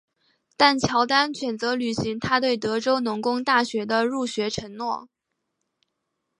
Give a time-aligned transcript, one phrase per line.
[0.57, 5.07] 但乔丹选择履行他对德州农工大学的入学承诺。